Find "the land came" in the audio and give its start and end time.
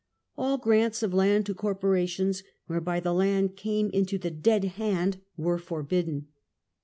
2.99-3.91